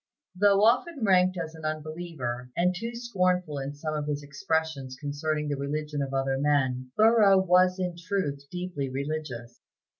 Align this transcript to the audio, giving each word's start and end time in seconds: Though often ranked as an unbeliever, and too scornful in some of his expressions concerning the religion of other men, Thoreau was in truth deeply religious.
Though 0.35 0.63
often 0.63 1.03
ranked 1.03 1.37
as 1.37 1.53
an 1.53 1.63
unbeliever, 1.63 2.49
and 2.57 2.73
too 2.73 2.95
scornful 2.95 3.59
in 3.59 3.75
some 3.75 3.93
of 3.93 4.07
his 4.07 4.23
expressions 4.23 4.95
concerning 4.99 5.47
the 5.47 5.57
religion 5.57 6.01
of 6.01 6.11
other 6.11 6.39
men, 6.39 6.89
Thoreau 6.97 7.37
was 7.37 7.77
in 7.77 7.95
truth 7.95 8.47
deeply 8.49 8.89
religious. 8.89 9.59